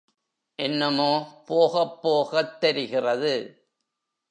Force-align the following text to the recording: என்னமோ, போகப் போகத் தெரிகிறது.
என்னமோ, 0.55 1.43
போகப் 1.45 2.01
போகத் 2.01 2.59
தெரிகிறது. 2.59 3.65